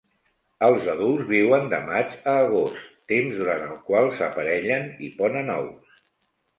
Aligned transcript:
Els 0.67 0.87
adults 0.93 1.27
viuen 1.31 1.69
de 1.75 1.81
maig 1.91 2.17
a 2.33 2.35
agost, 2.47 2.81
temps 3.13 3.39
durant 3.45 3.65
el 3.69 3.79
qual 3.93 4.13
s'aparellen 4.19 4.93
i 5.11 5.15
ponen 5.25 5.57
ous. 5.63 6.07